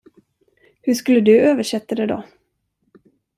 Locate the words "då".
2.05-2.23